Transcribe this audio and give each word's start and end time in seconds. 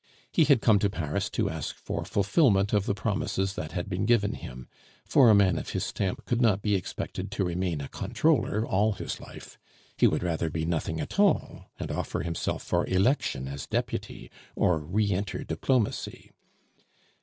He 0.31 0.45
had 0.45 0.61
come 0.63 0.79
to 0.79 0.89
Paris 0.89 1.29
to 1.29 1.47
ask 1.47 1.75
for 1.75 2.05
fulfilment 2.05 2.73
of 2.73 2.87
the 2.87 2.95
promises 2.95 3.53
that 3.53 3.73
had 3.73 3.87
been 3.87 4.07
given 4.07 4.33
him, 4.33 4.67
for 5.05 5.29
a 5.29 5.35
man 5.35 5.59
of 5.59 5.69
his 5.69 5.83
stamp 5.83 6.25
could 6.25 6.41
not 6.41 6.63
be 6.63 6.73
expected 6.73 7.29
to 7.29 7.43
remain 7.43 7.81
a 7.81 7.87
comptroller 7.87 8.65
all 8.65 8.93
his 8.93 9.19
life; 9.19 9.59
he 9.97 10.07
would 10.07 10.23
rather 10.23 10.49
be 10.49 10.65
nothing 10.65 10.99
at 10.99 11.19
all, 11.19 11.69
and 11.77 11.91
offer 11.91 12.21
himself 12.21 12.63
for 12.63 12.87
election 12.87 13.47
as 13.47 13.67
deputy, 13.67 14.31
or 14.55 14.79
re 14.79 15.11
enter 15.11 15.43
diplomacy. 15.43 16.31